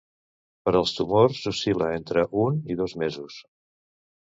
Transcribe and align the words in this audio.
Per 0.67 0.71
als 0.79 0.93
tumors, 0.99 1.43
oscil·la 1.51 1.91
entre 1.99 2.25
un 2.47 2.59
i 2.75 2.81
dos 2.83 2.99
mesos. 3.05 3.39